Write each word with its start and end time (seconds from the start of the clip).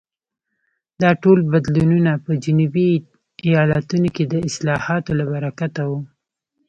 دا 1.01 1.09
ټول 1.21 1.39
بدلونونه 1.53 2.11
په 2.25 2.31
جنوبي 2.43 2.89
ایالتونو 3.47 4.07
کې 4.15 4.23
د 4.27 4.33
اصلاحاتو 4.49 5.11
له 5.19 5.25
برکته 5.33 5.81
وو. 5.89 5.99